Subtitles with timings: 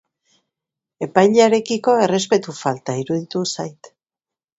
[1.07, 3.93] Epailearekiko errespetu falta iruditu zait.